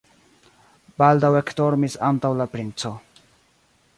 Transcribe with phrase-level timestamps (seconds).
[1.01, 2.95] Baldaŭ ekdormis ankaŭ la princo.